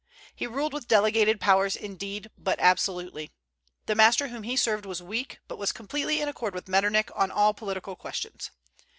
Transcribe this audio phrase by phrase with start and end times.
[0.35, 3.29] He ruled with delegated powers indeed, but absolutely.
[3.85, 7.29] The master whom he served was weak, but was completely in accord with Metternich on
[7.29, 8.49] all political questions.